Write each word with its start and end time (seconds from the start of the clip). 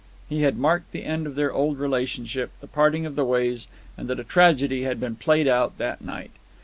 He 0.27 0.41
had 0.41 0.57
marked 0.57 0.93
the 0.93 1.03
end 1.05 1.27
of 1.27 1.35
their 1.35 1.53
old 1.53 1.77
relationship, 1.77 2.49
the 2.59 2.65
parting 2.65 3.05
of 3.05 3.13
the 3.15 3.23
ways, 3.23 3.67
and 3.95 4.07
that 4.07 4.19
a 4.19 4.23
tragedy 4.23 4.81
had 4.81 4.99
been 4.99 5.15
played 5.15 5.47
out 5.47 5.77
that 5.77 6.01
night. 6.03 6.31